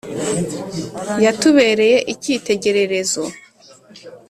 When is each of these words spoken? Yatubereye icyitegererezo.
Yatubereye 1.25 1.97
icyitegererezo. 2.13 3.23